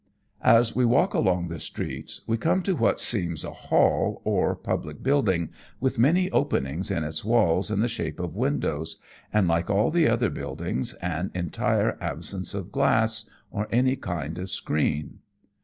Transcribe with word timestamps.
As 0.43 0.75
we 0.75 0.83
walk 0.83 1.13
along 1.13 1.47
the 1.49 1.59
streets 1.59 2.21
we 2.25 2.35
come 2.35 2.63
to 2.63 2.73
what 2.75 2.99
seems 2.99 3.43
WE 3.45 3.51
VISIT 3.51 3.51
NAGASAKI 3.65 3.69
TOWN. 3.69 3.79
175 4.23 4.33
a 4.33 4.33
hall 4.33 4.33
or 4.47 4.55
public 4.55 5.03
building, 5.03 5.49
with, 5.79 5.99
many 5.99 6.31
openings 6.31 6.89
in 6.89 7.03
its 7.03 7.23
walls 7.23 7.69
in 7.69 7.81
the 7.81 7.87
shape 7.87 8.19
of 8.19 8.35
windows, 8.35 8.99
and 9.31 9.47
like 9.47 9.69
all 9.69 9.91
the 9.91 10.07
other 10.09 10.31
buildings 10.31 10.95
an 11.03 11.29
entire 11.35 11.99
absence 12.01 12.55
of 12.55 12.71
glass 12.71 13.29
or 13.51 13.67
any 13.71 13.95
kind 13.95 14.39
of 14.39 14.49
screen. 14.49 15.19